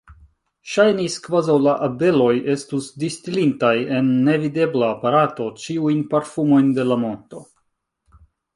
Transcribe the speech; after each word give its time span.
Ŝajnis, 0.69 1.17
kvazaŭ 1.27 1.57
la 1.65 1.75
abeloj 1.87 2.31
estus 2.53 2.87
distilintaj 3.03 3.75
en 3.99 4.11
nevidebla 4.31 4.89
aparato 4.97 5.51
ĉiujn 5.67 6.03
parfumojn 6.15 6.75
de 6.81 6.91
la 6.93 6.99
monto. 7.07 7.47